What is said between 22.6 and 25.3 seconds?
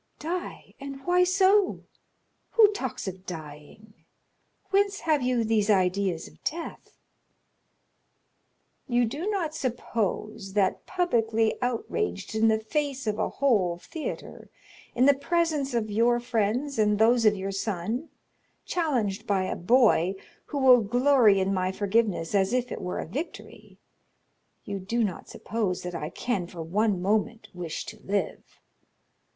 it were a victory—you do not